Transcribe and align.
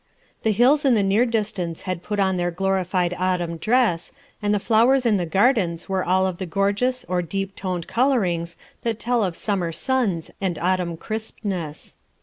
Hie 0.43 0.49
hills 0.49 0.83
in 0.83 0.95
the 0.95 1.03
near 1.03 1.27
distance 1.27 1.83
had 1.83 2.01
put 2.01 2.19
on 2.19 2.37
their 2.37 2.49
glorified 2.49 3.13
autumn 3.19 3.57
dress, 3.57 4.11
and 4.41 4.51
the 4.51 4.57
flowers 4.57 5.05
in 5.05 5.17
the 5.17 5.27
gardens 5.27 5.87
were 5.87 6.03
all 6.03 6.25
of 6.25 6.39
the 6.39 6.47
gorgeous 6.47 7.03
or 7.07 7.21
deep* 7.21 7.55
toned 7.55 7.85
colorings 7.87 8.57
that 8.81 8.97
tell 8.99 9.23
of 9.23 9.35
summer 9.35 9.71
suns 9.71 10.31
and 10.41 10.57
autumn 10.57 10.97
ciispness. 10.97 11.97